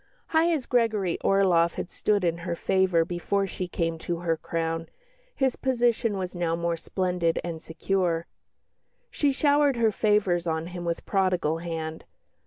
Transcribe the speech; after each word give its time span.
High 0.29 0.51
as 0.51 0.65
Gregory 0.65 1.19
Orloff 1.23 1.75
had 1.75 1.91
stood 1.91 2.23
in 2.23 2.39
her 2.39 2.55
favour 2.55 3.05
before 3.05 3.45
she 3.45 3.67
came 3.67 3.99
to 3.99 4.21
her 4.21 4.35
crown, 4.35 4.87
his 5.35 5.55
position 5.55 6.17
was 6.17 6.33
now 6.33 6.55
more 6.55 6.75
splendid 6.75 7.39
and 7.43 7.61
secure. 7.61 8.25
She 9.11 9.31
showered 9.31 9.75
her 9.75 9.91
favours 9.91 10.47
on 10.47 10.65
him 10.73 10.85
with 10.85 11.05
prodigal 11.05 11.59
hand. 11.59 12.05